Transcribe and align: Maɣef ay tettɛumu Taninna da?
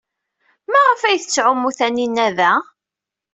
Maɣef 0.71 1.01
ay 1.03 1.17
tettɛumu 1.19 1.69
Taninna 1.77 2.27
da? 2.37 2.53